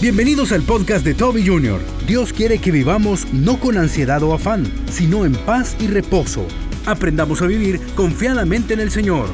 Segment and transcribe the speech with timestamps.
[0.00, 1.78] Bienvenidos al podcast de Toby Jr.
[2.06, 6.46] Dios quiere que vivamos no con ansiedad o afán, sino en paz y reposo.
[6.86, 9.28] Aprendamos a vivir confiadamente en el Señor.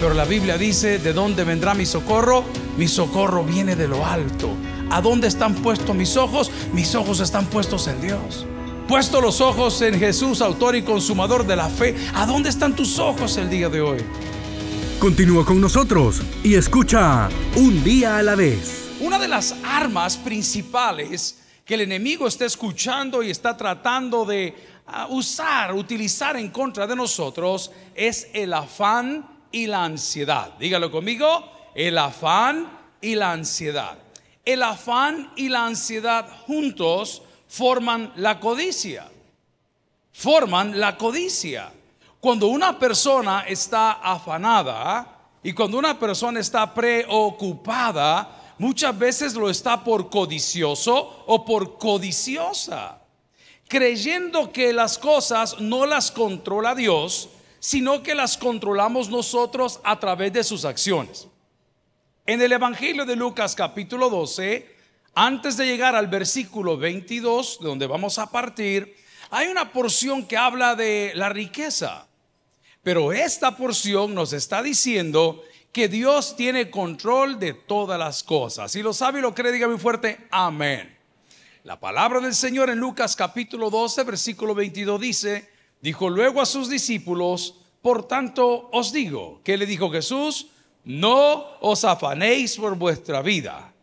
[0.00, 2.42] Pero la Biblia dice, ¿de dónde vendrá mi socorro?
[2.78, 4.48] Mi socorro viene de lo alto.
[4.88, 6.50] ¿A dónde están puestos mis ojos?
[6.72, 8.46] Mis ojos están puestos en Dios.
[8.88, 12.98] Puesto los ojos en Jesús, autor y consumador de la fe, ¿a dónde están tus
[12.98, 13.98] ojos el día de hoy?
[15.00, 18.87] Continúa con nosotros y escucha un día a la vez.
[19.18, 24.54] De las armas principales que el enemigo está escuchando y está tratando de
[24.86, 30.52] ah, usar, utilizar en contra de nosotros es el afán y la ansiedad.
[30.60, 33.98] Dígalo conmigo, el afán y la ansiedad.
[34.44, 39.10] El afán y la ansiedad juntos forman la codicia.
[40.12, 41.72] Forman la codicia.
[42.20, 49.82] Cuando una persona está afanada y cuando una persona está preocupada, muchas veces lo está
[49.82, 53.00] por codicioso o por codiciosa,
[53.68, 57.28] creyendo que las cosas no las controla Dios,
[57.60, 61.28] sino que las controlamos nosotros a través de sus acciones.
[62.26, 64.76] En el Evangelio de Lucas capítulo 12,
[65.14, 68.94] antes de llegar al versículo 22, de donde vamos a partir,
[69.30, 72.06] hay una porción que habla de la riqueza.
[72.82, 78.72] Pero esta porción nos está diciendo que Dios tiene control de todas las cosas.
[78.72, 80.96] Si lo sabe y lo cree, diga muy fuerte, amén.
[81.64, 86.70] La palabra del Señor en Lucas capítulo 12, versículo 22 dice, dijo luego a sus
[86.70, 90.48] discípulos, por tanto os digo, ¿qué le dijo Jesús?
[90.84, 93.74] No os afanéis por vuestra vida,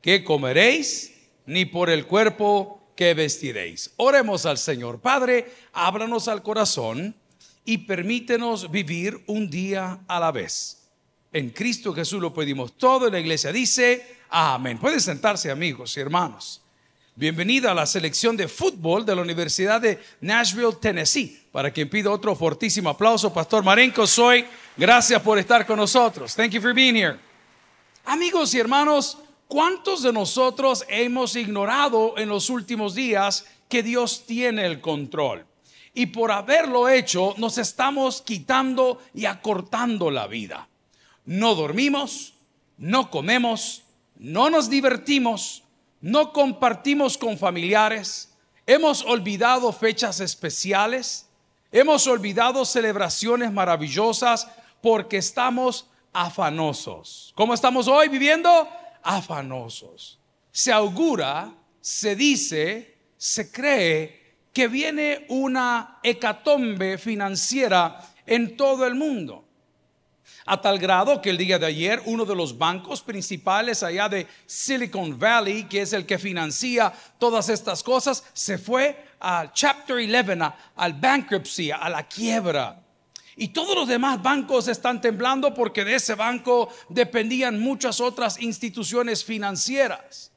[0.00, 1.12] que comeréis,
[1.46, 3.92] ni por el cuerpo que vestiréis.
[3.96, 5.00] Oremos al Señor.
[5.00, 7.16] Padre, ábranos al corazón
[7.64, 10.81] y permítenos vivir un día a la vez.
[11.32, 13.08] En Cristo Jesús lo pedimos todo.
[13.08, 14.78] la iglesia dice, amén.
[14.78, 16.60] Pueden sentarse amigos y hermanos.
[17.14, 21.42] Bienvenida a la selección de fútbol de la Universidad de Nashville, Tennessee.
[21.50, 24.44] Para quien pida otro fortísimo aplauso, Pastor Marenco, soy.
[24.76, 26.34] Gracias por estar con nosotros.
[26.34, 27.18] Thank you for being here.
[28.04, 29.16] Amigos y hermanos,
[29.48, 35.46] ¿cuántos de nosotros hemos ignorado en los últimos días que Dios tiene el control?
[35.94, 40.68] Y por haberlo hecho, nos estamos quitando y acortando la vida
[41.24, 42.34] no dormimos,
[42.76, 43.82] no comemos,
[44.16, 45.62] no nos divertimos,
[46.00, 48.32] no compartimos con familiares,
[48.66, 51.28] hemos olvidado fechas especiales,
[51.70, 54.48] hemos olvidado celebraciones maravillosas
[54.80, 57.32] porque estamos afanosos.
[57.34, 58.68] ¿Cómo estamos hoy viviendo?
[59.02, 60.18] Afanosos.
[60.50, 64.22] Se augura, se dice, se cree
[64.52, 69.44] que viene una hecatombe financiera en todo el mundo.
[70.44, 74.26] A tal grado que el día de ayer uno de los bancos principales allá de
[74.46, 80.52] Silicon Valley, que es el que financia todas estas cosas, se fue al Chapter 11,
[80.76, 82.82] al bankruptcy, a la quiebra.
[83.36, 89.24] Y todos los demás bancos están temblando porque de ese banco dependían muchas otras instituciones
[89.24, 90.32] financieras.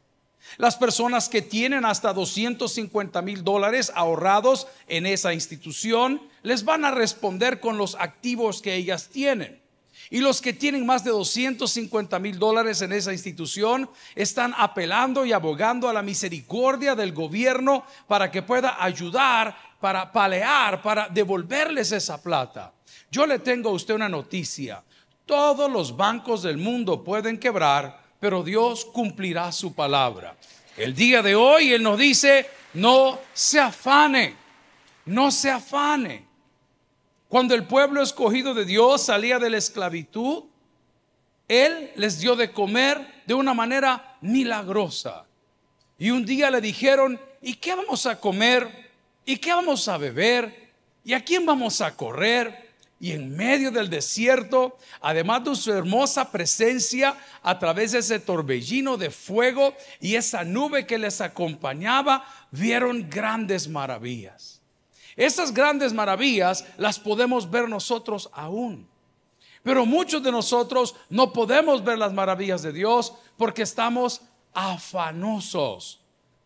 [0.58, 6.92] Las personas que tienen hasta 250 mil dólares ahorrados en esa institución les van a
[6.92, 9.65] responder con los activos que ellas tienen.
[10.10, 15.34] Y los que tienen más de 250 mil dólares en esa institución están apelando y
[15.34, 22.22] abogando a la misericordia del gobierno para que pueda ayudar, para palear, para devolverles esa
[22.22, 22.74] plata.
[23.10, 24.84] Yo le tengo a usted una noticia.
[25.26, 30.36] Todos los bancos del mundo pueden quebrar, pero Dios cumplirá su palabra.
[30.78, 34.36] El día de hoy Él nos dice, no se afane,
[35.06, 36.26] no se afane.
[37.36, 40.46] Cuando el pueblo escogido de Dios salía de la esclavitud,
[41.50, 45.26] Él les dio de comer de una manera milagrosa.
[46.00, 48.90] Y un día le dijeron, ¿y qué vamos a comer?
[49.26, 50.72] ¿Y qué vamos a beber?
[51.04, 52.72] ¿Y a quién vamos a correr?
[53.02, 58.96] Y en medio del desierto, además de su hermosa presencia a través de ese torbellino
[58.96, 64.55] de fuego y esa nube que les acompañaba, vieron grandes maravillas.
[65.16, 68.88] Esas grandes maravillas las podemos ver nosotros aún.
[69.64, 74.22] Pero muchos de nosotros no podemos ver las maravillas de Dios porque estamos
[74.54, 76.02] afanosos,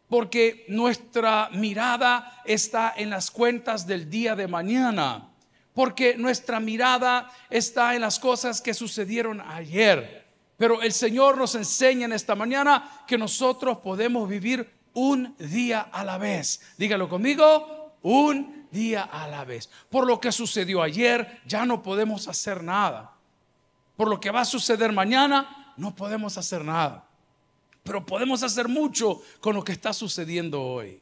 [0.08, 5.30] porque nuestra mirada está en las cuentas del día de mañana,
[5.74, 10.26] porque nuestra mirada está en las cosas que sucedieron ayer.
[10.58, 16.04] Pero el Señor nos enseña en esta mañana que nosotros podemos vivir un día a
[16.04, 16.62] la vez.
[16.78, 19.70] Dígalo conmigo, un día a la vez.
[19.90, 23.14] Por lo que sucedió ayer, ya no podemos hacer nada.
[23.96, 27.06] Por lo que va a suceder mañana, no podemos hacer nada.
[27.84, 31.02] pero podemos hacer mucho con lo que está sucediendo hoy.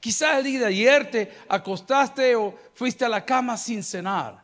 [0.00, 4.42] Quizás el día de ayer te acostaste o fuiste a la cama sin cenar.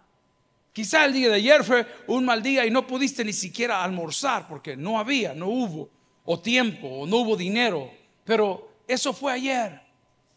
[0.72, 4.46] Quizás el día de ayer fue un mal día y no pudiste ni siquiera almorzar
[4.46, 5.88] porque no había, no hubo,
[6.24, 7.90] o tiempo, o no hubo dinero.
[8.24, 9.80] Pero eso fue ayer.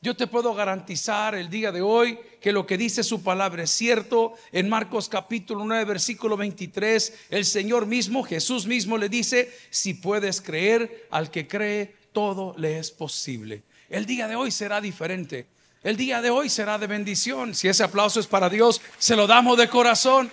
[0.02, 3.72] Yo te puedo garantizar el día de hoy que lo que dice su palabra es
[3.72, 4.34] cierto.
[4.54, 10.40] En Marcos capítulo 9, versículo 23, el Señor mismo, Jesús mismo le dice, si puedes
[10.40, 13.64] creer, al que cree, todo le es posible.
[13.90, 15.48] El día de hoy será diferente.
[15.84, 17.54] El día de hoy será de bendición.
[17.54, 20.32] Si ese aplauso es para Dios, se lo damos de corazón.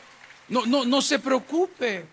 [0.49, 2.05] No, no, no se preocupe.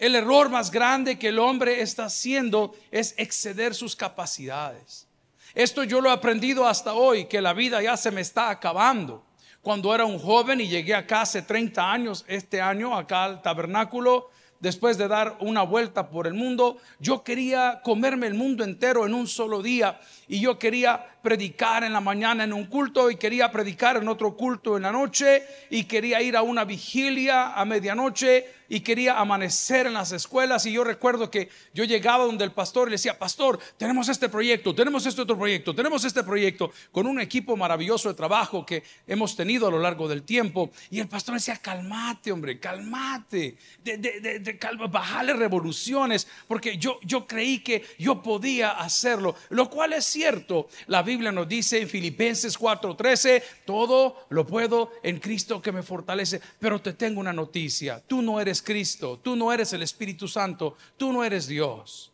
[0.00, 5.06] El error más grande que el hombre está haciendo es exceder sus capacidades.
[5.54, 9.24] Esto yo lo he aprendido hasta hoy, que la vida ya se me está acabando.
[9.62, 14.30] Cuando era un joven y llegué acá hace 30 años, este año, acá al tabernáculo,
[14.60, 19.14] después de dar una vuelta por el mundo, yo quería comerme el mundo entero en
[19.14, 23.50] un solo día y yo quería predicar en la mañana en un culto y quería
[23.50, 28.60] predicar en otro culto en la noche y quería ir a una vigilia a medianoche
[28.70, 30.64] y quería amanecer en las escuelas.
[30.64, 34.28] Y yo recuerdo que yo llegaba donde el pastor y le decía, pastor, tenemos este
[34.28, 38.84] proyecto, tenemos este otro proyecto, tenemos este proyecto con un equipo maravilloso de trabajo que
[39.06, 43.98] hemos tenido a lo largo del tiempo y el pastor decía, calmate hombre, calmate, de,
[43.98, 44.58] de, de,
[44.88, 51.02] bajale revoluciones porque yo, yo creí que yo podía hacerlo, lo cual es cierto, la
[51.10, 56.80] Biblia nos dice en Filipenses 4:13, todo lo puedo en Cristo que me fortalece, pero
[56.80, 61.12] te tengo una noticia, tú no eres Cristo, tú no eres el Espíritu Santo, tú
[61.12, 62.12] no eres Dios.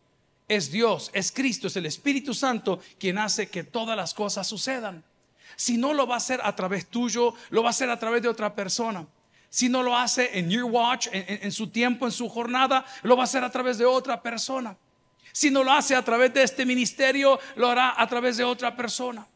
[0.48, 5.04] Es Dios, es Cristo, es el Espíritu Santo quien hace que todas las cosas sucedan.
[5.56, 8.22] Si no lo va a hacer a través tuyo, lo va a hacer a través
[8.22, 9.06] de otra persona.
[9.50, 13.14] Si no lo hace en your watch, en, en su tiempo, en su jornada, lo
[13.14, 14.74] va a hacer a través de otra persona.
[15.36, 18.74] Si no lo hace a través de este ministerio, lo hará a través de otra
[18.74, 19.26] persona.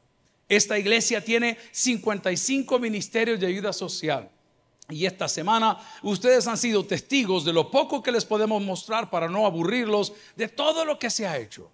[0.48, 4.30] Esta iglesia tiene 55 ministerios de ayuda social.
[4.88, 9.28] Y esta semana ustedes han sido testigos de lo poco que les podemos mostrar para
[9.28, 11.70] no aburrirlos de todo lo que se ha hecho.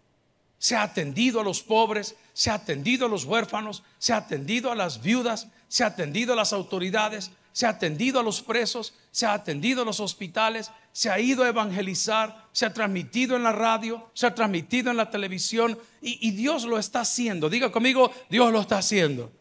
[0.58, 4.72] Se ha atendido a los pobres, se ha atendido a los huérfanos, se ha atendido
[4.72, 8.92] a las viudas, se ha atendido a las autoridades, se ha atendido a los presos,
[9.10, 13.44] se ha atendido a los hospitales, se ha ido a evangelizar, se ha transmitido en
[13.44, 17.48] la radio, se ha transmitido en la televisión y, Dios lo está haciendo.
[17.48, 19.32] Diga conmigo, Dios lo está haciendo.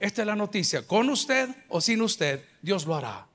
[0.00, 0.86] Esta es la noticia.
[0.86, 3.26] Con usted o sin usted, Dios lo hará.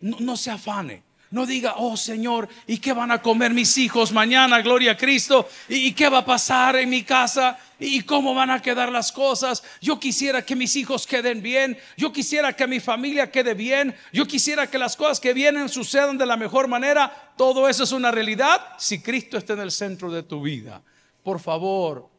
[0.00, 1.02] No, se afane.
[1.30, 4.62] No diga, oh Señor, ¿y qué van a comer mis hijos mañana?
[4.62, 5.48] Gloria a Cristo.
[5.68, 7.56] ¿Y qué va a pasar en mi casa?
[7.78, 9.62] ¿Y cómo van a quedar las cosas?
[9.80, 11.78] Yo quisiera que mis hijos queden bien.
[11.96, 13.94] Yo quisiera que mi familia quede bien.
[14.12, 17.32] Yo quisiera que las cosas que vienen sucedan de la mejor manera.
[17.36, 20.82] Todo eso es una realidad si Cristo está en el centro de tu vida.
[21.22, 22.10] Por favor,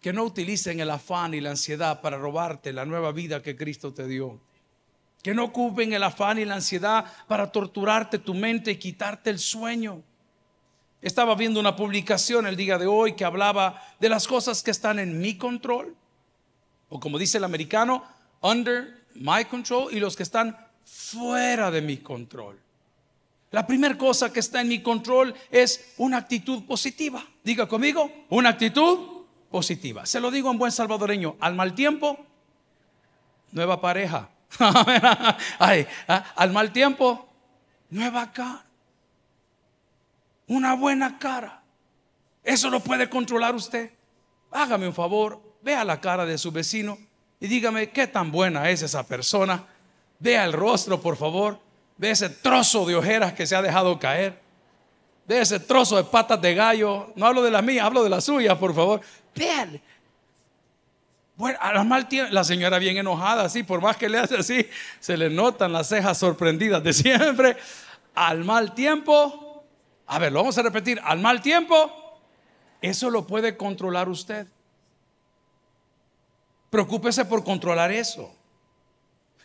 [0.00, 3.92] que no utilicen el afán y la ansiedad para robarte la nueva vida que Cristo
[3.92, 4.40] te dio.
[5.24, 9.38] Que no ocupen el afán y la ansiedad para torturarte tu mente y quitarte el
[9.38, 10.02] sueño.
[11.00, 14.98] Estaba viendo una publicación el día de hoy que hablaba de las cosas que están
[14.98, 15.96] en mi control,
[16.90, 18.04] o como dice el americano,
[18.42, 22.60] under my control, y los que están fuera de mi control.
[23.50, 27.24] La primera cosa que está en mi control es una actitud positiva.
[27.42, 30.04] Diga conmigo, una actitud positiva.
[30.04, 32.18] Se lo digo en buen salvadoreño, al mal tiempo,
[33.52, 34.28] nueva pareja.
[36.36, 37.28] Al mal tiempo,
[37.90, 38.64] nueva cara.
[40.46, 41.62] Una buena cara.
[42.42, 43.90] Eso lo puede controlar usted.
[44.50, 46.98] Hágame un favor, vea la cara de su vecino
[47.40, 49.64] y dígame qué tan buena es esa persona.
[50.18, 51.58] Vea el rostro, por favor.
[51.96, 54.40] Ve ese trozo de ojeras que se ha dejado caer.
[55.26, 57.12] Ve ese trozo de patas de gallo.
[57.16, 59.00] No hablo de las mías, hablo de las suyas, por favor.
[61.36, 64.36] Bueno, a la mal tiempo, la señora bien enojada, así, por más que le hace
[64.36, 64.68] así,
[65.00, 67.56] se le notan las cejas sorprendidas de siempre.
[68.14, 69.64] Al mal tiempo,
[70.06, 71.90] a ver, lo vamos a repetir, al mal tiempo,
[72.80, 74.46] eso lo puede controlar usted.
[76.70, 78.32] Preocúpese por controlar eso.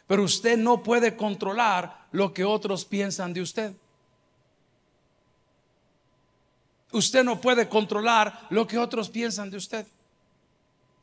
[0.05, 3.74] Pero usted no puede controlar lo que otros piensan de usted.
[6.91, 9.86] Usted no puede controlar lo que otros piensan de usted.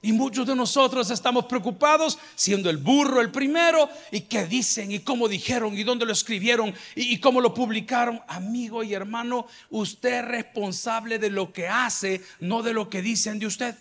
[0.06, 5.00] Y muchos de nosotros estamos preocupados siendo el burro el primero y qué dicen y
[5.00, 8.20] cómo dijeron y dónde lo escribieron y, cómo lo publicaron.
[8.28, 13.40] Amigo y hermano, usted es responsable de lo que hace, no de lo que dicen
[13.40, 13.74] de usted.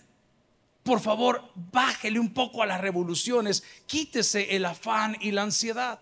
[0.82, 6.00] Por favor, bájele un poco a las revoluciones, quítese el afán y la ansiedad.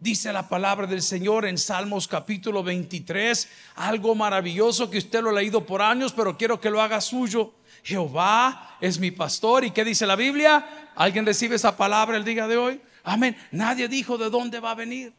[0.00, 5.34] Dice la palabra del Señor en Salmos capítulo 23, algo maravilloso que usted lo ha
[5.34, 7.54] leído por años, pero quiero que lo haga suyo.
[7.84, 9.64] Jehová es mi pastor.
[9.64, 10.90] ¿Y qué dice la Biblia?
[10.96, 12.80] ¿Alguien recibe esa palabra el día de hoy?
[13.04, 13.36] Amén.
[13.52, 15.12] Nadie dijo de dónde va a venir.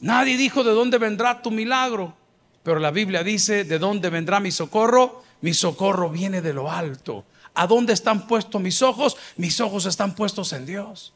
[0.00, 2.16] Nadie dijo de dónde vendrá tu milagro.
[2.62, 5.22] Pero la Biblia dice, ¿de dónde vendrá mi socorro?
[5.42, 7.26] Mi socorro viene de lo alto.
[7.54, 9.16] ¿A dónde están puestos mis ojos?
[9.36, 11.12] Mis ojos están puestos en Dios.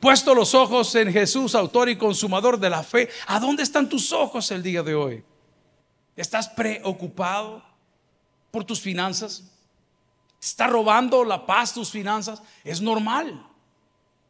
[0.00, 3.10] Puesto los ojos en Jesús, autor y consumador de la fe.
[3.26, 5.22] ¿A dónde están tus ojos el día de hoy?
[6.16, 7.69] ¿Estás preocupado
[8.50, 9.44] por tus finanzas?
[10.40, 12.42] ¿Está robando la paz tus finanzas?
[12.64, 13.46] Es normal.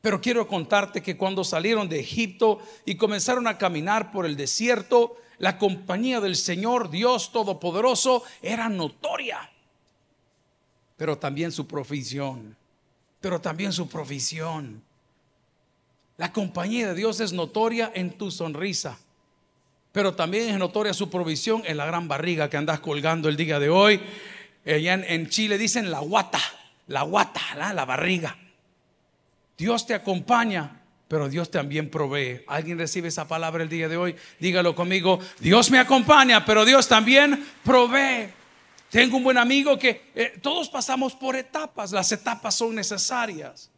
[0.01, 5.17] Pero quiero contarte que cuando salieron de Egipto y comenzaron a caminar por el desierto,
[5.39, 9.51] la compañía del Señor Dios Todopoderoso era notoria.
[10.97, 12.57] Pero también su provisión.
[13.21, 14.83] Pero también su provisión.
[16.17, 18.99] La compañía de Dios es notoria en tu sonrisa,
[19.93, 23.59] pero también es notoria su provisión en la gran barriga que andas colgando el día
[23.59, 24.01] de hoy.
[24.65, 26.41] Allá en, Chile dicen la guata,
[26.87, 28.37] la guata, la, barriga.
[29.57, 32.43] Dios te acompaña, pero Dios también provee.
[32.47, 34.15] ¿Alguien recibe esa palabra el día de hoy?
[34.39, 35.19] Dígalo conmigo.
[35.41, 38.29] Dios me acompaña, pero Dios también provee.
[38.91, 41.91] Tengo un buen amigo que eh, todos pasamos por etapas.
[41.93, 43.70] Las etapas son necesarias.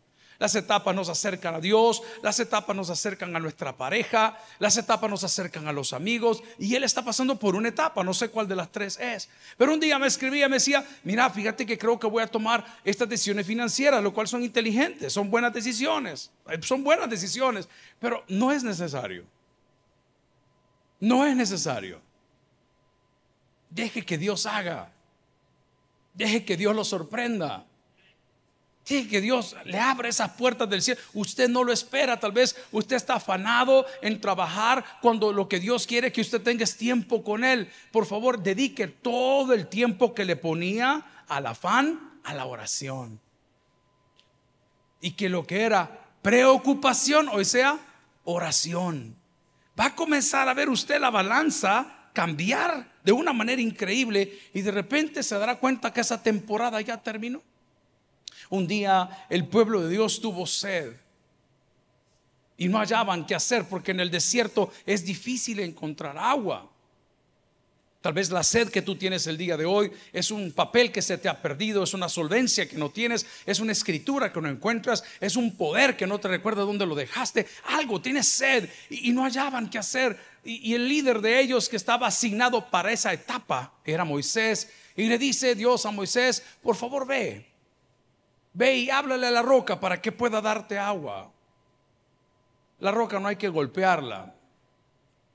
[0.42, 5.08] Las etapas nos acercan a Dios, las etapas nos acercan a nuestra pareja, las etapas
[5.08, 8.48] nos acercan a los amigos y él está pasando por una etapa, no sé cuál
[8.48, 9.28] de las tres es.
[9.56, 12.66] Pero un día me escribía, me decía, mira, fíjate que creo que voy a tomar
[12.82, 17.68] estas decisiones financieras, lo cual son inteligentes, son buenas decisiones, eh, son buenas decisiones,
[18.00, 19.24] pero no es necesario.
[20.98, 22.00] No es necesario.
[23.70, 24.90] Deje que Dios haga.
[26.14, 27.64] Deje que Dios lo sorprenda.
[28.88, 31.00] Deje que Dios le abra esas puertas del cielo.
[31.14, 35.86] Usted no lo espera, tal vez usted está afanado en trabajar cuando lo que Dios
[35.86, 37.70] quiere que usted tenga es tiempo con Él.
[37.92, 43.20] Por favor, dedique todo el tiempo que le ponía al afán a la oración.
[45.00, 47.78] Y que lo que era preocupación hoy sea
[48.24, 49.16] oración.
[49.78, 54.70] Va a comenzar a ver usted la balanza cambiar de una manera increíble y de
[54.70, 57.42] repente se dará cuenta que esa temporada ya terminó.
[58.50, 60.94] Un día el pueblo de Dios tuvo sed
[62.56, 66.68] y no hallaban qué hacer porque en el desierto es difícil encontrar agua.
[68.00, 71.00] Tal vez la sed que tú tienes el día de hoy es un papel que
[71.02, 74.48] se te ha perdido, es una solvencia que no tienes, es una escritura que no
[74.48, 77.46] encuentras, es un poder que no te recuerda dónde lo dejaste.
[77.64, 80.18] Algo, tienes sed y, no hallaban qué hacer.
[80.44, 84.68] y el líder de ellos que estaba asignado para esa etapa era Moisés.
[84.96, 87.51] Y le dice Dios a Moisés, por favor ve,
[88.54, 91.30] Ve y háblale a la roca para que pueda darte agua.
[92.80, 94.34] La roca no hay que golpearla.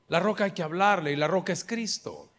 [0.09, 2.29] La roca hay que hablarle y la roca es Cristo.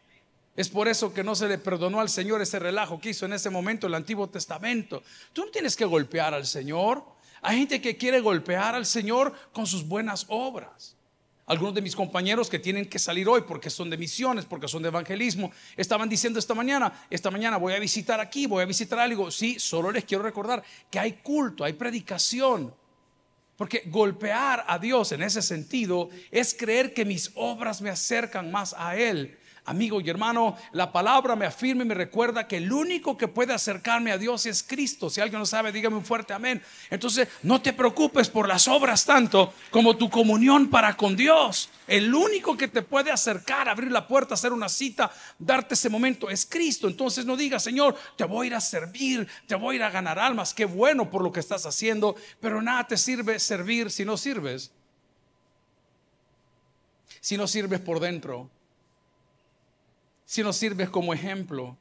[0.54, 3.32] Es por eso que no se le perdonó al Señor ese relajo que hizo en
[3.32, 5.02] ese momento el Antiguo Testamento.
[5.32, 7.04] Tú no tienes que golpear al Señor.
[7.42, 10.97] Hay gente que quiere golpear al Señor con sus buenas obras.
[11.48, 14.82] Algunos de mis compañeros que tienen que salir hoy porque son de misiones, porque son
[14.82, 18.98] de evangelismo, estaban diciendo esta mañana, esta mañana voy a visitar aquí, voy a visitar
[18.98, 19.30] algo.
[19.30, 22.74] Sí, solo les quiero recordar que hay culto, hay predicación.
[23.56, 28.74] Porque golpear a Dios en ese sentido es creer que mis obras me acercan más
[28.76, 29.37] a Él
[29.68, 33.52] Amigo y hermano, la palabra me afirma y me recuerda que el único que puede
[33.52, 35.10] acercarme a Dios es Cristo.
[35.10, 36.62] Si alguien no sabe, dígame un fuerte amén.
[36.88, 41.68] Entonces, no te preocupes por las obras tanto como tu comunión para con Dios.
[41.86, 46.30] El único que te puede acercar, abrir la puerta, hacer una cita, darte ese momento
[46.30, 46.88] es Cristo.
[46.88, 49.90] Entonces no digas, Señor, te voy a ir a servir, te voy a ir a
[49.90, 50.54] ganar almas.
[50.54, 54.72] Qué bueno por lo que estás haciendo, pero nada te sirve servir si no sirves.
[57.20, 58.48] Si no sirves por dentro
[60.28, 61.74] si no sirves como ejemplo,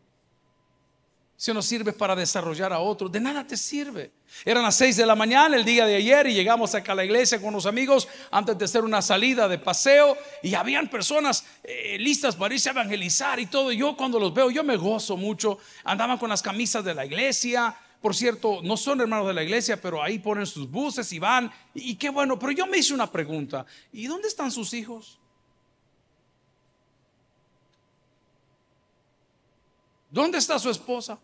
[1.35, 4.09] si no sirves para desarrollar a otros, de nada te sirve.
[4.45, 7.03] Eran las seis de la mañana el día de ayer y llegamos acá a la
[7.03, 11.97] iglesia con los amigos antes de hacer una salida de paseo y habían personas eh,
[11.99, 13.73] listas para irse a evangelizar y todo.
[13.73, 15.59] Yo cuando los veo, yo me gozo mucho.
[15.83, 17.75] Andaban con las camisas de la iglesia.
[18.01, 21.51] Por cierto, no son hermanos de la iglesia, pero ahí ponen sus buses y van.
[21.73, 23.65] y qué bueno, pero yo me hice una pregunta.
[23.91, 25.19] ¿Y dónde están sus hijos?
[30.09, 31.19] ¿Dónde está su esposa?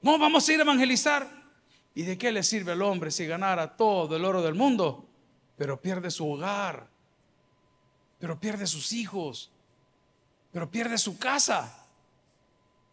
[0.00, 1.28] No, vamos a ir a evangelizar.
[1.94, 5.08] ¿Y de qué le sirve al hombre si ganara todo el oro del mundo,
[5.56, 6.88] pero pierde su hogar,
[8.20, 9.50] pero pierde sus hijos,
[10.52, 11.86] pero pierde su casa?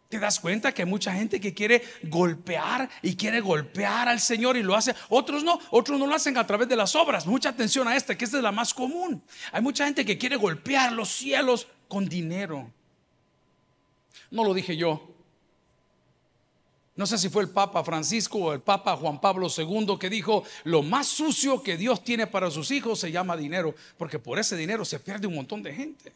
[0.08, 4.56] ¿Te das cuenta que hay mucha gente que quiere golpear y quiere golpear al Señor
[4.56, 4.94] y lo hace?
[5.08, 7.26] Otros no, otros no lo hacen a través de las obras.
[7.26, 9.22] Mucha atención a esta, que esta es la más común.
[9.52, 12.70] Hay mucha gente que quiere golpear los cielos con dinero.
[14.30, 15.08] No lo dije yo.
[16.96, 20.44] No sé si fue el Papa Francisco o el Papa Juan Pablo II que dijo,
[20.64, 24.56] lo más sucio que Dios tiene para sus hijos se llama dinero, porque por ese
[24.56, 26.12] dinero se pierde un montón de gente.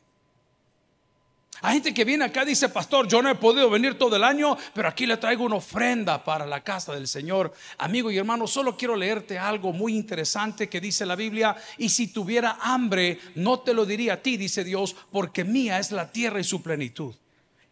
[1.62, 4.57] Hay gente que viene acá dice, pastor, yo no he podido venir todo el año,
[4.73, 7.52] pero aquí le traigo una ofrenda para la casa del Señor.
[7.79, 11.57] Amigo y hermano, solo quiero leerte algo muy interesante que dice la Biblia.
[11.76, 15.93] Y si tuviera hambre, no te lo diría a ti, dice Dios, porque mía es
[15.93, 17.14] la tierra y su plenitud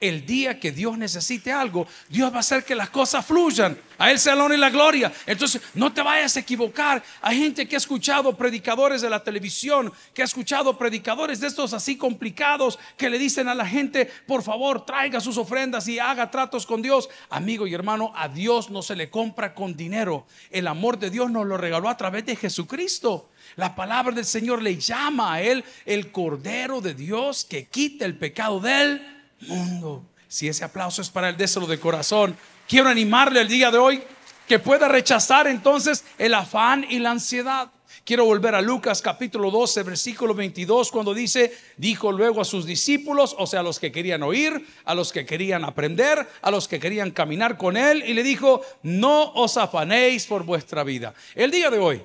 [0.01, 3.77] el día que Dios necesite algo, Dios va a hacer que las cosas fluyan.
[3.99, 5.13] A Él la honra y la gloria.
[5.27, 7.03] Entonces, no te vayas a equivocar.
[7.21, 11.73] Hay gente que ha escuchado predicadores de la televisión, que ha escuchado predicadores de estos
[11.73, 16.31] así complicados, que le dicen a la gente, por favor, traiga sus ofrendas y haga
[16.31, 17.09] tratos con Dios.
[17.29, 20.27] Amigo y hermano, a Dios no se le compra con dinero.
[20.51, 23.31] El amor de Dios nos lo regaló a través de Jesucristo.
[23.57, 28.17] La palabra del Señor le llama a Él el Cordero de Dios que quita el
[28.17, 30.05] pecado de Él mundo.
[30.29, 32.37] Si ese aplauso es para el déselo de corazón,
[32.69, 34.03] quiero animarle el día de hoy
[34.47, 37.71] que pueda rechazar entonces el afán y la ansiedad.
[38.05, 43.37] Quiero volver a Lucas capítulo 12, versículo 22, cuando dice, dijo luego a sus discípulos,
[43.39, 46.81] o sea, a los que querían oír, a los que querían aprender, a los que
[46.81, 51.13] querían caminar con él, y le dijo, no os afanéis por vuestra vida.
[51.35, 52.03] El día de hoy,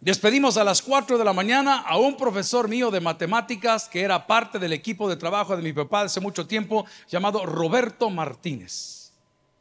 [0.00, 4.26] Despedimos a las 4 de la mañana a un profesor mío de matemáticas que era
[4.26, 9.12] parte del equipo de trabajo de mi papá hace mucho tiempo, llamado Roberto Martínez.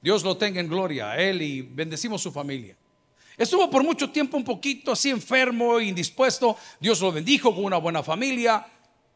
[0.01, 2.75] Dios lo tenga en gloria a él y bendecimos su familia.
[3.37, 6.57] Estuvo por mucho tiempo un poquito así enfermo, indispuesto.
[6.81, 8.67] Dios lo bendijo con una buena familia.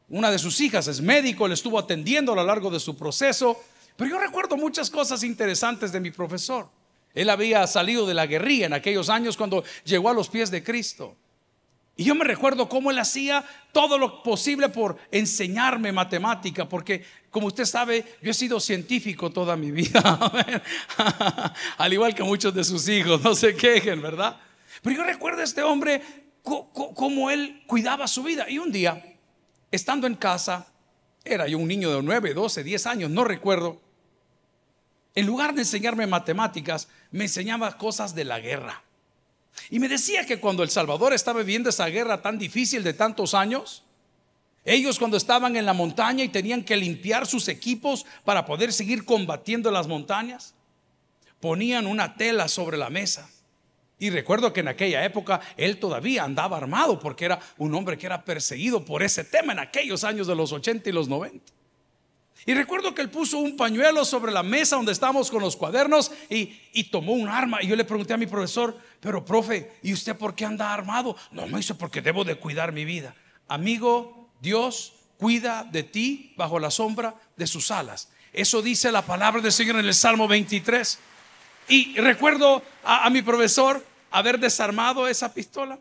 [0.08, 3.62] Una de sus hijas es médico, le estuvo atendiendo a lo largo de su proceso.
[3.98, 6.70] Pero yo recuerdo muchas cosas interesantes de mi profesor.
[7.14, 10.64] Él había salido de la guerrilla en aquellos años cuando llegó a los pies de
[10.64, 11.16] Cristo.
[12.00, 17.48] Y yo me recuerdo cómo él hacía todo lo posible por enseñarme matemática, porque como
[17.48, 20.00] usted sabe, yo he sido científico toda mi vida,
[21.78, 24.40] al igual que muchos de sus hijos, no se quejen, ¿verdad?
[24.82, 26.02] Pero yo recuerdo a este hombre
[26.42, 28.50] cómo él cuidaba su vida.
[28.50, 29.18] Y un día,
[29.70, 30.68] estando en casa,
[31.26, 33.82] era yo un niño de 9, 12, 10 años, no recuerdo,
[35.20, 38.84] en lugar de enseñarme matemáticas, me enseñaba cosas de la guerra.
[39.70, 43.34] Y me decía que cuando El Salvador estaba viviendo esa guerra tan difícil de tantos
[43.34, 43.84] años,
[44.66, 49.06] ellos cuando estaban en la montaña y tenían que limpiar sus equipos para poder seguir
[49.06, 50.54] combatiendo las montañas,
[51.40, 53.30] ponían una tela sobre la mesa.
[53.98, 58.06] Y recuerdo que en aquella época él todavía andaba armado porque era un hombre que
[58.06, 61.59] era perseguido por ese tema en aquellos años de los 80 y los 90.
[62.46, 66.12] Y recuerdo que él puso un pañuelo sobre la mesa donde estábamos con los cuadernos
[66.30, 67.62] y, tomó un arma.
[67.62, 71.16] Y yo le pregunté a mi profesor, pero profe, ¿y usted por qué anda armado?
[71.32, 73.16] No, me dice, porque debo de cuidar mi vida.
[73.48, 78.10] Amigo, Dios cuida de ti bajo la sombra de sus alas.
[78.32, 81.00] Eso dice la palabra del Señor en el Salmo 23.
[81.68, 85.80] Y recuerdo a, a mi profesor haber desarmado esa pistola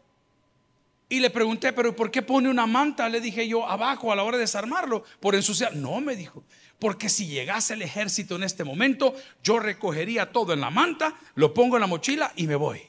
[1.08, 3.08] y le pregunté, pero ¿por qué pone una manta?
[3.08, 5.74] Le dije yo abajo a la hora de desarmarlo, por ensuciar.
[5.74, 6.44] No, me dijo,
[6.78, 11.54] porque si llegase el ejército en este momento, yo recogería todo en la manta, lo
[11.54, 12.82] pongo en la mochila y me voy.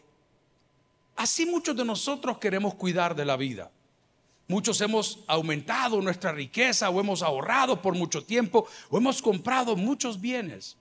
[1.15, 3.71] Así muchos de nosotros queremos cuidar de la vida.
[4.49, 10.19] Muchos hemos aumentado nuestra riqueza o hemos ahorrado por mucho tiempo o hemos comprado muchos
[10.19, 10.75] bienes.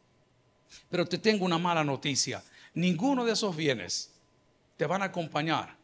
[0.90, 2.42] Pero te tengo una mala noticia.
[2.74, 4.12] Ninguno de esos bienes
[4.76, 5.76] te van a acompañar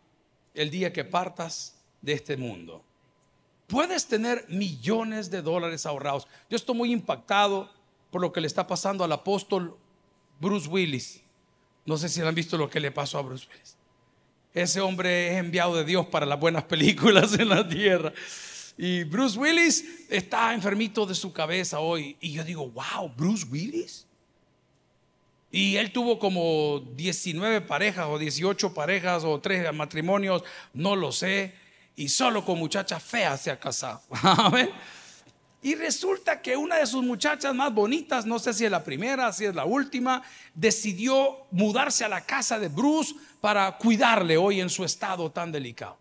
[0.54, 2.82] el día que partas de este mundo.
[3.66, 6.26] Puedes tener millones de dólares ahorrados.
[6.48, 7.70] Yo estoy muy impactado
[8.10, 9.76] por lo que le está pasando al apóstol
[10.40, 11.22] Bruce Willis.
[11.86, 13.76] No sé si han visto lo que le pasó a Bruce Willis.
[14.52, 18.12] Ese hombre es enviado de Dios para las buenas películas en la tierra.
[18.76, 22.16] Y Bruce Willis está enfermito de su cabeza hoy.
[22.20, 24.06] Y yo digo, wow, Bruce Willis.
[25.56, 31.54] Y él tuvo como 19 parejas o 18 parejas o tres matrimonios, no lo sé.
[31.94, 34.02] Y solo con muchachas feas se ha casado.
[35.62, 39.32] Y resulta que una de sus muchachas más bonitas, no sé si es la primera,
[39.32, 40.22] si es la última,
[40.54, 45.96] decidió mudarse a la casa de Bruce para cuidarle hoy en su estado tan delicado.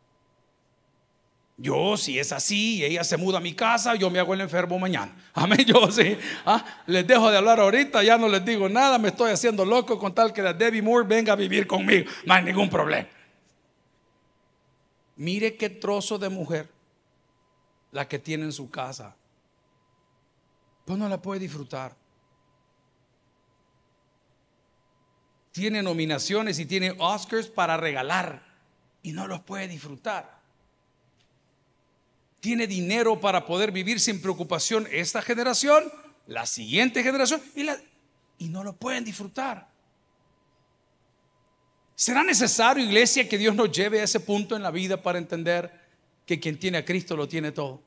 [1.56, 4.42] Yo, si es así y ella se muda a mi casa, yo me hago el
[4.42, 5.16] enfermo mañana.
[5.34, 6.18] Amén, yo sí.
[6.46, 10.00] Ah, les dejo de hablar ahorita, ya no les digo nada, me estoy haciendo loco
[10.00, 12.10] con tal que la Debbie Moore venga a vivir conmigo.
[12.26, 13.08] No hay ningún problema.
[15.16, 16.70] Mire qué trozo de mujer
[17.92, 19.16] la que tiene en su casa.
[20.86, 21.96] Pues no la puede disfrutar.
[25.54, 28.44] tiene nominaciones y tiene Oscars para regalar
[29.04, 30.43] y no los puede disfrutar.
[32.44, 35.90] Tiene dinero para poder vivir sin preocupación esta generación,
[36.28, 37.42] la siguiente generación
[38.38, 39.70] y, no lo pueden disfrutar.
[41.96, 45.72] ¿Será necesario, iglesia, que Dios nos lleve a ese punto en la vida para entender
[46.26, 47.82] que quien tiene a Cristo lo tiene todo?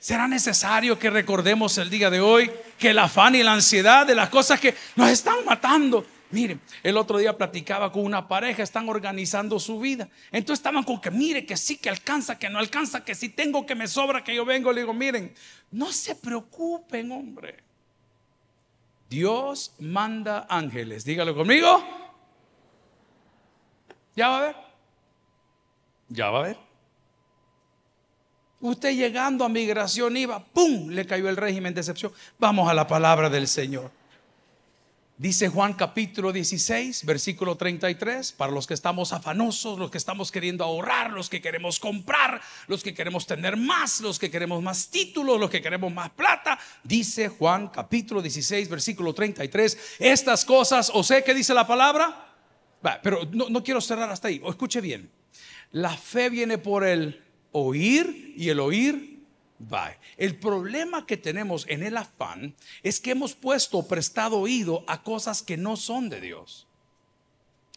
[0.00, 4.16] ¿Será necesario que recordemos el día de hoy que el afán y la ansiedad de
[4.16, 8.88] las cosas que nos están matando Mire, el otro día platicaba con una pareja, están
[8.88, 10.08] organizando su vida.
[10.30, 13.64] Entonces estaban con que, mire, que sí, que alcanza, que no alcanza, que si tengo,
[13.64, 14.72] que me sobra, que yo vengo.
[14.72, 15.34] Le digo, miren,
[15.70, 17.56] no se preocupen, hombre.
[19.08, 21.04] Dios manda ángeles.
[21.04, 21.82] Dígalo conmigo.
[24.14, 24.56] Ya va a ver.
[26.08, 26.56] Ya va a ver.
[28.60, 30.88] Usted llegando a migración iba, ¡pum!
[30.88, 32.12] Le cayó el régimen de excepción.
[32.38, 33.97] Vamos a la palabra del Señor.
[35.18, 40.62] Dice Juan capítulo 16, versículo 33, para los que estamos afanosos, los que estamos queriendo
[40.62, 45.40] ahorrar, los que queremos comprar, los que queremos tener más, los que queremos más títulos,
[45.40, 51.24] los que queremos más plata, dice Juan capítulo 16, versículo 33, estas cosas, o sé
[51.24, 52.36] que dice la palabra,
[53.02, 55.10] pero no, no quiero cerrar hasta ahí, o escuche bien,
[55.72, 59.07] la fe viene por el oír y el oír
[60.16, 65.42] el problema que tenemos en el afán es que hemos puesto prestado oído a cosas
[65.42, 66.66] que no son de Dios.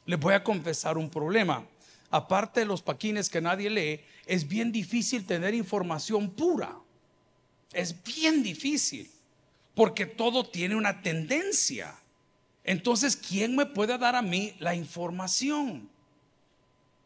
[0.06, 1.66] Les voy a confesar un problema.
[2.12, 6.78] Aparte de los paquines que nadie lee, es bien difícil tener información pura.
[7.74, 9.10] Es bien difícil,
[9.74, 11.96] porque todo tiene una tendencia.
[12.64, 15.90] Entonces, ¿quién me puede dar a mí la información?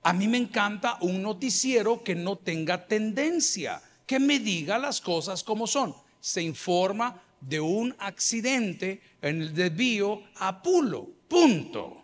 [0.03, 5.43] A mí me encanta un noticiero que no tenga tendencia que me diga las cosas
[5.43, 5.95] como son.
[6.19, 12.01] Se informa de un accidente en el desvío a Pulo, punto.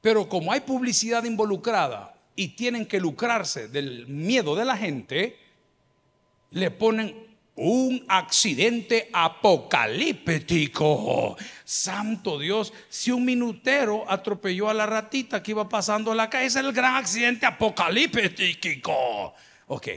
[0.00, 5.38] Pero como hay publicidad involucrada y tienen que lucrarse del miedo de la gente,
[6.50, 7.24] le ponen
[7.56, 11.36] un accidente apocalíptico.
[11.64, 16.46] Santo Dios, si un minutero atropelló a la ratita que iba pasando a la calle,
[16.46, 19.34] es el gran accidente apocalíptico.
[19.68, 19.88] Ok,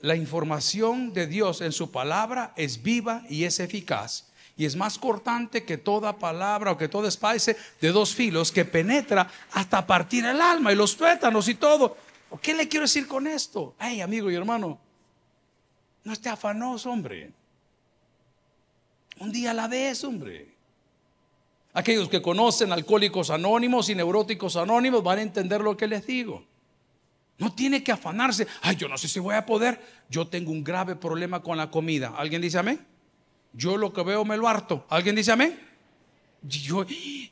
[0.00, 4.26] la información de Dios en su palabra es viva y es eficaz.
[4.56, 8.64] Y es más cortante que toda palabra o que toda especie de dos filos que
[8.64, 11.96] penetra hasta partir el alma y los tuétanos y todo.
[12.42, 13.74] ¿Qué le quiero decir con esto?
[13.78, 14.78] Ay, amigo y hermano,
[16.04, 17.32] no esté afanoso, hombre.
[19.18, 20.54] Un día a la vez, hombre.
[21.72, 26.44] Aquellos que conocen alcohólicos anónimos y neuróticos anónimos van a entender lo que les digo.
[27.40, 28.46] No tiene que afanarse.
[28.60, 29.80] Ay, yo no sé si voy a poder.
[30.10, 32.12] Yo tengo un grave problema con la comida.
[32.16, 32.86] ¿Alguien dice amén?
[33.54, 34.84] Yo lo que veo me lo harto.
[34.90, 35.58] ¿Alguien dice amén?
[36.42, 36.84] Yo,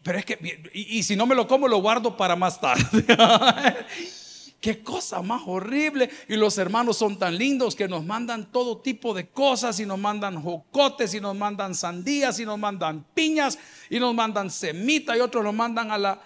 [0.02, 3.04] pero es que, y, si no me lo como, lo guardo para más tarde.
[4.60, 6.08] Qué cosa más horrible.
[6.26, 9.98] Y los hermanos son tan lindos que nos mandan todo tipo de cosas y nos
[9.98, 13.58] mandan jocotes y nos mandan sandías y nos mandan piñas
[13.90, 16.20] y nos mandan semita y otros nos mandan a la,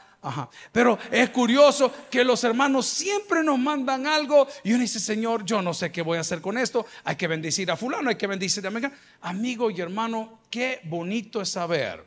[0.71, 5.61] pero es curioso que los hermanos siempre nos mandan algo y uno dice, Señor, yo
[5.63, 6.87] no sé qué voy a hacer con esto.
[7.05, 8.93] Hay que bendecir a fulano, hay que bendecir a amiga.
[9.21, 12.05] Amigo y hermano, qué bonito es saber.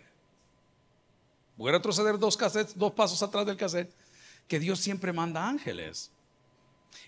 [1.58, 3.94] Voy a retroceder dos, cassettes, dos pasos atrás del cassette.
[4.48, 6.12] Que Dios siempre manda ángeles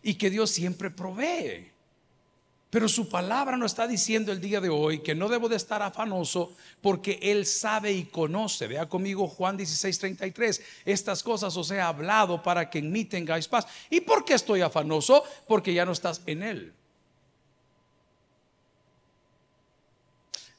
[0.01, 1.71] y que Dios siempre provee.
[2.69, 5.81] Pero su palabra nos está diciendo el día de hoy que no debo de estar
[5.81, 8.67] afanoso porque Él sabe y conoce.
[8.67, 10.61] Vea conmigo Juan 16, 33.
[10.83, 13.67] Estas cosas os he hablado para que en mí tengáis paz.
[13.89, 15.23] ¿Y por qué estoy afanoso?
[15.47, 16.73] Porque ya no estás en Él.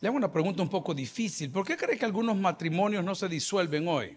[0.00, 1.50] Le hago una pregunta un poco difícil.
[1.50, 4.16] ¿Por qué cree que algunos matrimonios no se disuelven hoy?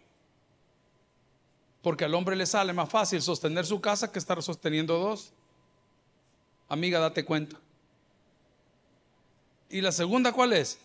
[1.82, 5.34] Porque al hombre le sale más fácil sostener su casa que estar sosteniendo dos.
[6.70, 7.58] Amiga, date cuenta.
[9.72, 10.80] Y la segunda, ¿cuál es?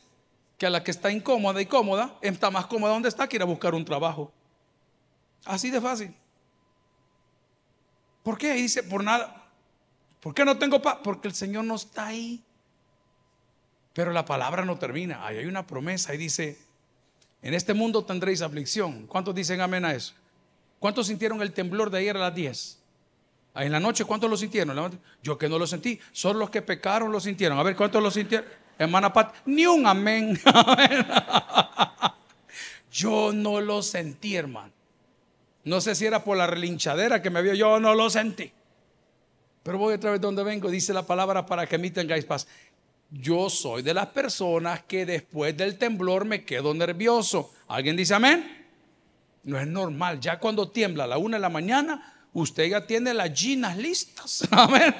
[0.57, 3.75] Que a la que está incómoda y cómoda, está más cómoda donde está, quiere buscar
[3.75, 4.33] un trabajo.
[5.45, 6.15] Así de fácil.
[8.23, 8.55] ¿Por qué?
[8.55, 9.45] Dice, por nada.
[10.21, 10.99] ¿Por qué no tengo paz?
[11.03, 12.43] Porque el Señor no está ahí.
[13.93, 15.27] Pero la palabra no termina.
[15.27, 16.59] Ahí hay una promesa y dice,
[17.43, 19.07] en este mundo tendréis aflicción.
[19.07, 20.15] ¿Cuántos dicen amén a eso?
[20.79, 22.79] ¿Cuántos sintieron el temblor de ayer a las 10?
[23.57, 25.01] En la noche, ¿cuántos lo sintieron?
[25.23, 25.99] Yo que no lo sentí.
[26.13, 27.59] Solo los que pecaron lo sintieron.
[27.59, 28.47] A ver, ¿cuántos lo sintieron?
[28.79, 30.39] Hermana Pat, ni un amén.
[32.91, 34.73] yo no lo sentí, hermano.
[35.65, 38.53] No sé si era por la relinchadera que me vio, yo no lo sentí.
[39.63, 42.47] Pero voy otra vez donde vengo, dice la palabra para que me tengáis paz.
[43.11, 47.53] Yo soy de las personas que después del temblor me quedo nervioso.
[47.69, 48.69] ¿Alguien dice amén?
[49.43, 50.21] No es normal.
[50.21, 54.47] Ya cuando tiembla a la una de la mañana, usted ya tiene las ginas listas.
[54.51, 54.95] Amén.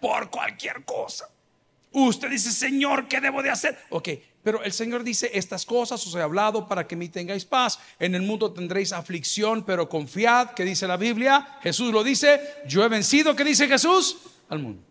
[0.00, 1.31] Por cualquier cosa.
[1.92, 3.78] Usted dice, Señor, ¿qué debo de hacer?
[3.90, 4.08] Ok,
[4.42, 7.78] pero el Señor dice, estas cosas os he hablado para que me tengáis paz.
[7.98, 11.58] En el mundo tendréis aflicción, pero confiad, que dice la Biblia.
[11.62, 14.16] Jesús lo dice, yo he vencido, ¿qué dice Jesús?
[14.48, 14.82] Al mundo.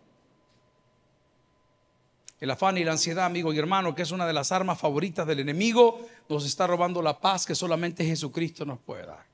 [2.40, 5.28] El afán y la ansiedad, amigo y hermano, que es una de las armas favoritas
[5.28, 9.26] del enemigo, nos está robando la paz que solamente Jesucristo nos puede dar.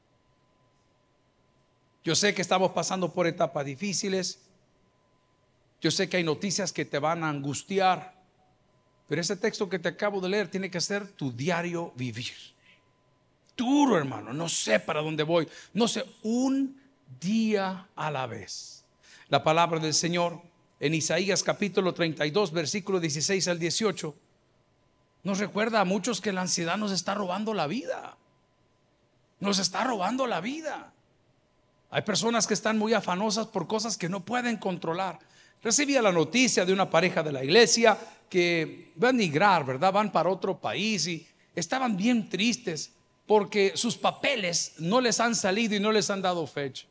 [2.03, 4.46] Yo sé que estamos pasando por etapas difíciles.
[5.81, 8.15] Yo sé que hay noticias que te van a angustiar.
[9.07, 12.33] Pero ese texto que te acabo de leer tiene que ser tu diario vivir.
[13.55, 14.33] Duro, hermano.
[14.33, 15.47] No sé para dónde voy.
[15.73, 16.79] No sé, un
[17.19, 18.85] día a la vez.
[19.29, 20.41] La palabra del Señor
[20.79, 24.15] en Isaías capítulo 32, versículo 16 al 18,
[25.23, 28.17] nos recuerda a muchos que la ansiedad nos está robando la vida.
[29.39, 30.93] Nos está robando la vida.
[31.89, 35.19] Hay personas que están muy afanosas por cosas que no pueden controlar.
[35.63, 37.97] Recibía la noticia de una pareja de la iglesia
[38.29, 39.91] que van a migrar, ¿verdad?
[39.91, 42.91] Van para otro país y estaban bien tristes
[43.25, 46.85] porque sus papeles no les han salido y no les han dado fecha.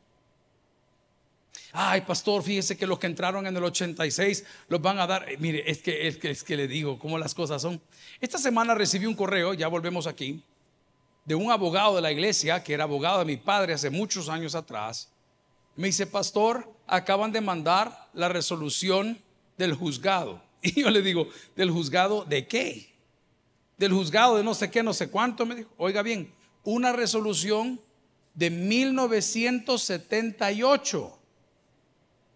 [1.73, 5.29] Ay, pastor, fíjese que los que entraron en el 86 los van a dar.
[5.29, 7.81] Eh, mire, es que, es que, es que le digo cómo las cosas son.
[8.21, 10.41] Esta semana recibí un correo, ya volvemos aquí,
[11.25, 14.55] de un abogado de la iglesia, que era abogado de mi padre hace muchos años
[14.55, 15.09] atrás.
[15.77, 19.17] Me dice, pastor, acaban de mandar la resolución
[19.57, 20.45] del juzgado.
[20.63, 22.91] Y yo le digo, ¿del juzgado de qué?
[23.77, 25.45] Del juzgado de no sé qué, no sé cuánto.
[25.45, 27.79] Me dijo, oiga bien, una resolución
[28.33, 31.19] de 1978.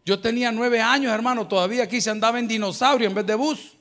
[0.06, 3.74] Yo tenía nueve años, hermano, todavía aquí se andaba en dinosaurio en vez de bus.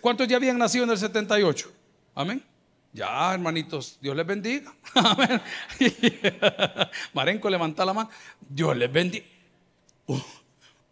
[0.00, 1.72] ¿Cuántos ya habían nacido en el 78?
[2.14, 2.44] Amén.
[2.92, 4.74] Ya, hermanitos, Dios les bendiga.
[4.94, 5.40] Amén.
[7.14, 8.10] Marenco, levanta la mano.
[8.40, 9.24] Dios les bendiga.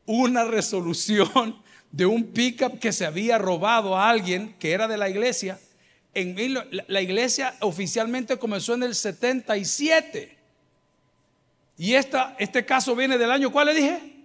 [0.07, 5.11] Una resolución de un pickup que se había robado a alguien que era de la
[5.11, 5.61] iglesia.
[6.15, 6.35] En,
[6.89, 10.39] la iglesia oficialmente comenzó en el 77.
[11.77, 14.21] Y esta, este caso viene del año, ¿cuál le dije?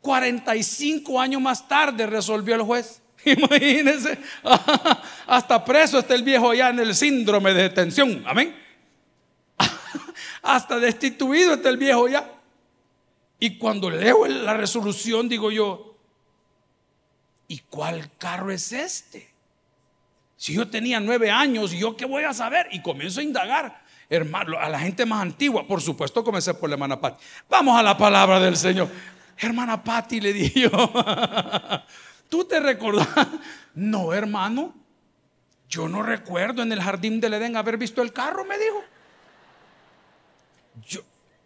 [0.00, 3.02] 45 años más tarde resolvió el juez.
[3.36, 4.18] Imagínense,
[5.26, 8.22] hasta preso está el viejo ya en el síndrome de detención.
[8.24, 8.54] Amén.
[10.42, 12.30] Hasta destituido está el viejo ya.
[13.40, 15.96] Y cuando leo la resolución, digo yo,
[17.48, 19.28] ¿y cuál carro es este?
[20.36, 22.68] Si yo tenía nueve años, ¿yo qué voy a saber?
[22.70, 25.66] Y comienzo a indagar, hermano, a la gente más antigua.
[25.66, 27.22] Por supuesto, comencé por la hermana Pati.
[27.50, 28.88] Vamos a la palabra del Señor
[29.38, 30.70] hermana Patti, le dije
[32.28, 33.08] ¿tú te recordás?
[33.78, 34.72] No, hermano,
[35.68, 38.82] yo no recuerdo en el jardín del Edén haber visto el carro, me dijo.
[40.88, 41.02] Yo,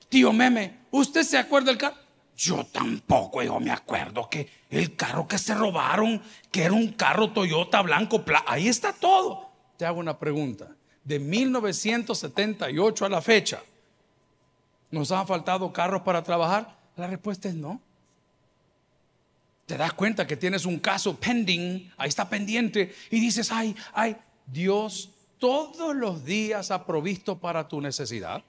[0.08, 1.96] tío Meme, ¿usted se acuerda del carro?
[2.36, 7.32] Yo tampoco, yo me acuerdo que el carro que se robaron, que era un carro
[7.32, 9.50] Toyota blanco, ahí está todo.
[9.76, 10.68] Te hago una pregunta.
[11.04, 13.60] De 1978 a la fecha,
[14.90, 16.78] ¿nos han faltado carros para trabajar?
[16.96, 17.80] La respuesta es no.
[19.70, 24.16] Te das cuenta que tienes un caso pending, ahí está pendiente, y dices, ay, ay,
[24.44, 28.42] Dios todos los días ha provisto para tu necesidad.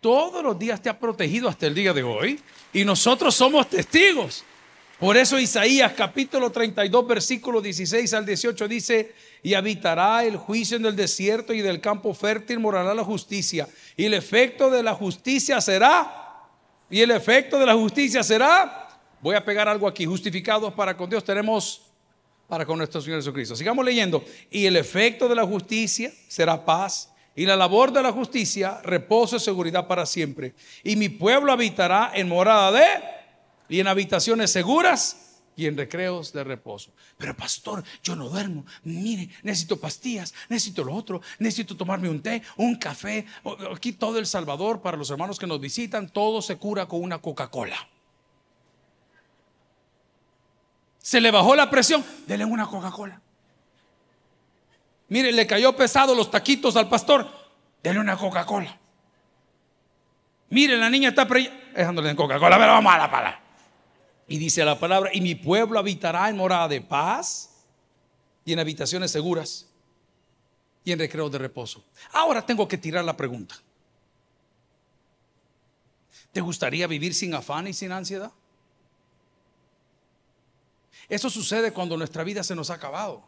[0.00, 2.40] Todos los días te ha protegido hasta el día de hoy.
[2.72, 4.42] Y nosotros somos testigos.
[4.98, 10.86] Por eso Isaías capítulo 32 versículo 16 al 18 dice, y habitará el juicio en
[10.86, 13.68] el desierto y del campo fértil morará la justicia.
[13.98, 16.22] Y el efecto de la justicia será
[16.88, 18.83] y el efecto de la justicia será,
[19.24, 21.80] voy a pegar algo aquí, justificados para con Dios tenemos
[22.46, 23.56] para con nuestro Señor Jesucristo.
[23.56, 24.22] Sigamos leyendo.
[24.50, 27.10] Y el efecto de la justicia será paz.
[27.34, 30.54] Y la labor de la justicia, reposo y seguridad para siempre.
[30.84, 32.84] Y mi pueblo habitará en morada de
[33.70, 36.92] y en habitaciones seguras y en recreos de reposo.
[37.16, 38.66] Pero pastor, yo no duermo.
[38.82, 43.24] Mire, necesito pastillas, necesito lo otro, necesito tomarme un té, un café.
[43.74, 47.22] Aquí todo El Salvador, para los hermanos que nos visitan, todo se cura con una
[47.22, 47.88] Coca-Cola.
[51.04, 53.20] Se le bajó la presión, denle una Coca-Cola.
[55.08, 57.30] Mire, le cayó pesado los taquitos al pastor,
[57.82, 58.80] denle una Coca-Cola.
[60.48, 63.42] Mire, la niña está dejándole en Coca-Cola, pero vamos a la palabra.
[64.28, 67.66] Y dice la palabra, y mi pueblo habitará en morada de paz
[68.46, 69.68] y en habitaciones seguras
[70.84, 71.84] y en recreo de reposo.
[72.14, 73.56] Ahora tengo que tirar la pregunta.
[76.32, 78.32] ¿Te gustaría vivir sin afán y sin ansiedad?
[81.08, 83.22] Eso sucede cuando nuestra vida se nos ha acabado.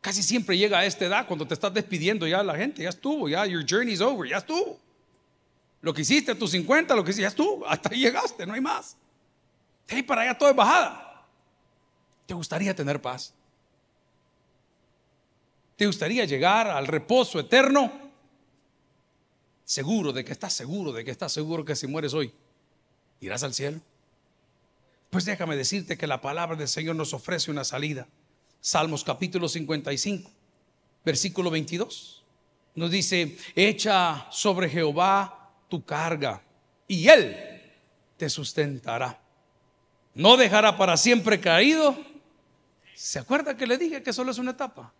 [0.00, 3.28] Casi siempre llega a esta edad cuando te estás despidiendo ya la gente, ya estuvo,
[3.28, 4.78] ya your journey's over, ya estuvo.
[5.80, 8.54] Lo que hiciste a tus 50, lo que hiciste, ya estuvo, hasta ahí llegaste, no
[8.54, 8.96] hay más.
[9.88, 11.26] De ahí para allá todo es bajada.
[12.26, 13.32] ¿Te gustaría tener paz?
[15.76, 17.92] ¿Te gustaría llegar al reposo eterno?
[19.64, 22.32] Seguro de que estás seguro, de que estás seguro que si mueres hoy,
[23.20, 23.80] irás al cielo.
[25.14, 28.08] Pues déjame decirte que la palabra del Señor nos ofrece una salida.
[28.60, 30.28] Salmos capítulo 55,
[31.04, 32.24] versículo 22.
[32.74, 36.42] Nos dice, echa sobre Jehová tu carga
[36.88, 37.36] y él
[38.16, 39.22] te sustentará.
[40.14, 41.96] No dejará para siempre caído.
[42.96, 44.92] ¿Se acuerda que le dije que solo es una etapa?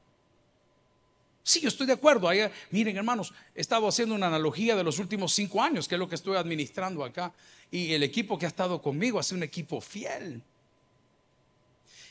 [1.46, 2.30] Sí, yo estoy de acuerdo.
[2.70, 6.08] miren, hermanos, he estado haciendo una analogía de los últimos cinco años, que es lo
[6.08, 7.34] que estoy administrando acá.
[7.70, 10.42] Y el equipo que ha estado conmigo ha sido un equipo fiel.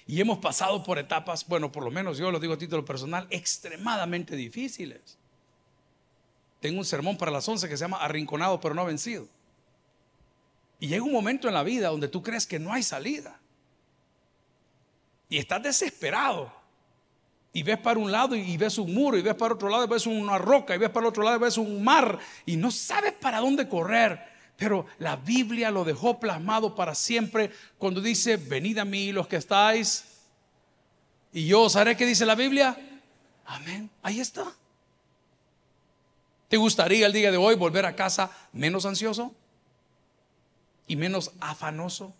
[0.05, 3.25] Y hemos pasado por etapas, bueno, por lo menos yo lo digo a título personal,
[3.31, 5.17] extremadamente difíciles.
[6.59, 9.27] Tengo un sermón para las 11 que se llama Arrinconado pero no vencido.
[10.79, 13.39] Y llega un momento en la vida donde tú crees que no hay salida.
[15.27, 16.62] Y estás desesperado.
[17.53, 19.87] Y ves para un lado y ves un muro, y ves para otro lado y
[19.87, 23.13] ves una roca, y ves para otro lado y ves un mar, y no sabes
[23.13, 24.19] para dónde correr.
[24.57, 29.35] Pero la Biblia lo dejó plasmado para siempre cuando dice, venid a mí los que
[29.35, 30.03] estáis,
[31.31, 32.77] y yo os haré que dice la Biblia.
[33.45, 33.89] Amén.
[34.01, 34.45] Ahí está.
[36.47, 39.33] ¿Te gustaría el día de hoy volver a casa menos ansioso
[40.85, 42.13] y menos afanoso?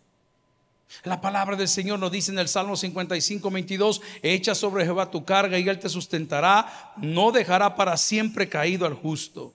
[1.04, 5.26] La palabra del Señor nos dice en el Salmo 55, 22, echa sobre Jehová tu
[5.26, 9.54] carga y él te sustentará, no dejará para siempre caído al justo.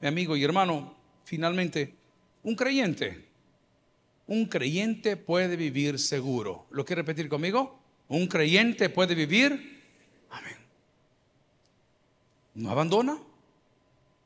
[0.00, 1.94] Mi amigo y hermano, finalmente,
[2.42, 3.26] un creyente,
[4.26, 6.66] un creyente puede vivir seguro.
[6.70, 7.80] ¿Lo quiere repetir conmigo?
[8.08, 9.82] Un creyente puede vivir.
[10.30, 10.56] Amén.
[12.54, 13.18] No abandona,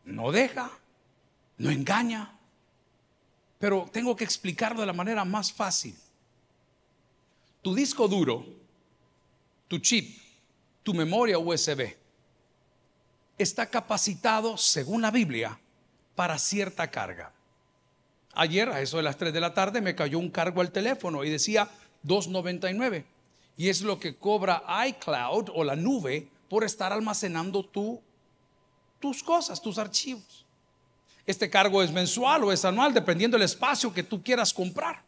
[0.05, 0.71] no deja,
[1.59, 2.37] no engaña.
[3.59, 5.95] Pero tengo que explicarlo de la manera más fácil.
[7.63, 8.47] Tu disco duro,
[9.69, 10.19] tu chip,
[10.83, 12.01] tu memoria USB
[13.43, 15.59] está capacitado, según la Biblia,
[16.15, 17.33] para cierta carga.
[18.35, 21.25] Ayer, a eso de las 3 de la tarde, me cayó un cargo al teléfono
[21.25, 21.69] y decía
[22.05, 23.05] 2.99.
[23.57, 29.79] Y es lo que cobra iCloud o la nube por estar almacenando tus cosas, tus
[29.79, 30.47] archivos.
[31.27, 35.03] Este cargo es mensual o es anual, dependiendo del espacio que tú quieras comprar.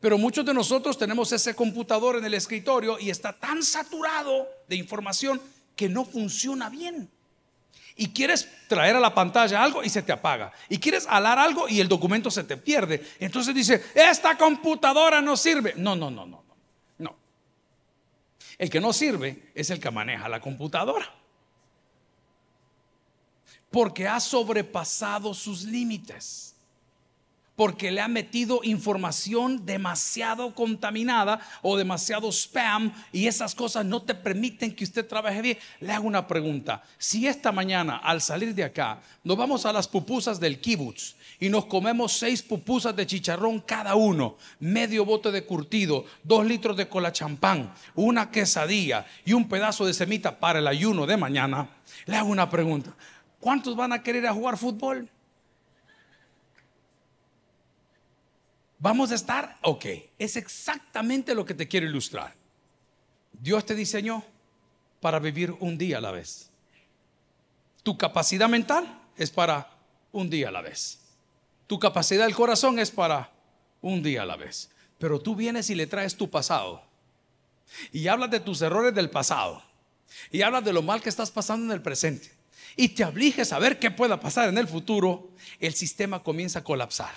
[0.00, 4.76] Pero muchos de nosotros tenemos ese computador en el escritorio y está tan saturado de
[4.76, 5.40] información
[5.74, 7.10] que no funciona bien
[7.98, 10.52] y quieres traer a la pantalla algo y se te apaga.
[10.68, 13.04] Y quieres alar algo y el documento se te pierde.
[13.18, 15.74] Entonces dice, esta computadora no sirve.
[15.76, 16.44] No, no, no, no,
[16.98, 17.16] no.
[18.56, 21.12] El que no sirve es el que maneja la computadora.
[23.68, 26.54] Porque ha sobrepasado sus límites
[27.58, 34.14] porque le ha metido información demasiado contaminada o demasiado spam y esas cosas no te
[34.14, 35.58] permiten que usted trabaje bien.
[35.80, 36.84] Le hago una pregunta.
[36.98, 41.48] Si esta mañana al salir de acá nos vamos a las pupusas del kibutz y
[41.48, 46.88] nos comemos seis pupusas de chicharrón cada uno, medio bote de curtido, dos litros de
[46.88, 51.68] cola champán, una quesadilla y un pedazo de semita para el ayuno de mañana,
[52.06, 52.94] le hago una pregunta.
[53.40, 55.10] ¿Cuántos van a querer a jugar fútbol?
[58.78, 59.58] ¿Vamos a estar?
[59.62, 59.86] Ok,
[60.18, 62.34] es exactamente lo que te quiero ilustrar.
[63.32, 64.24] Dios te diseñó
[65.00, 66.50] para vivir un día a la vez.
[67.82, 69.70] Tu capacidad mental es para
[70.12, 71.00] un día a la vez.
[71.66, 73.32] Tu capacidad del corazón es para
[73.80, 74.70] un día a la vez.
[74.98, 76.82] Pero tú vienes y le traes tu pasado.
[77.92, 79.62] Y hablas de tus errores del pasado.
[80.30, 82.32] Y hablas de lo mal que estás pasando en el presente.
[82.76, 85.30] Y te obliges a ver qué pueda pasar en el futuro.
[85.58, 87.14] El sistema comienza a colapsar.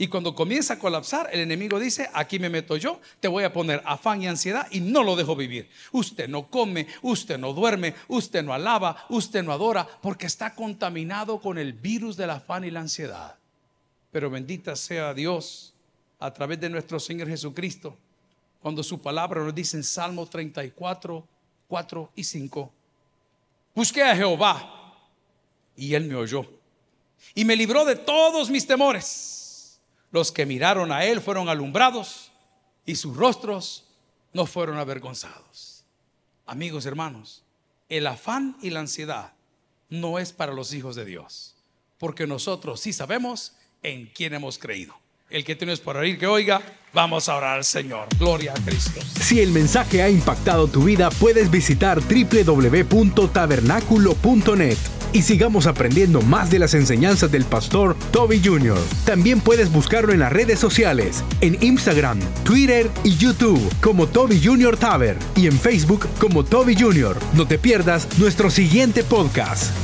[0.00, 3.52] Y cuando comienza a colapsar, el enemigo dice, aquí me meto yo, te voy a
[3.52, 5.68] poner afán y ansiedad y no lo dejo vivir.
[5.90, 11.40] Usted no come, usted no duerme, usted no alaba, usted no adora, porque está contaminado
[11.40, 13.36] con el virus del afán y la ansiedad.
[14.12, 15.74] Pero bendita sea Dios
[16.20, 17.96] a través de nuestro Señor Jesucristo,
[18.60, 21.26] cuando su palabra nos dice en Salmo 34,
[21.66, 22.72] 4 y 5,
[23.74, 24.96] busqué a Jehová
[25.74, 26.46] y él me oyó
[27.34, 29.47] y me libró de todos mis temores.
[30.10, 32.30] Los que miraron a él fueron alumbrados
[32.86, 33.84] y sus rostros
[34.32, 35.84] no fueron avergonzados.
[36.46, 37.44] Amigos, hermanos,
[37.88, 39.32] el afán y la ansiedad
[39.88, 41.56] no es para los hijos de Dios,
[41.98, 44.94] porque nosotros sí sabemos en quién hemos creído.
[45.30, 46.62] El que tienes por oír, que oiga,
[46.94, 48.08] vamos a orar al Señor.
[48.18, 49.02] Gloria a Cristo.
[49.20, 54.78] Si el mensaje ha impactado tu vida, puedes visitar www.tabernaculo.net
[55.12, 58.78] y sigamos aprendiendo más de las enseñanzas del pastor Toby Jr.
[59.04, 64.78] También puedes buscarlo en las redes sociales, en Instagram, Twitter y YouTube como Toby Jr.
[64.78, 67.18] Taber y en Facebook como Toby Jr.
[67.34, 69.74] No te pierdas nuestro siguiente podcast.